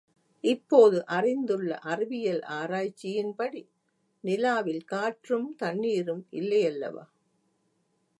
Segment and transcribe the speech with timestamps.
[0.43, 3.61] இப்போது அறிந்துள்ள அறிவியல் ஆராய்ச்சியின்படி,
[4.23, 7.05] நிலாவில் காற்றும் தண்ணிரும் இல்லையல்லவா?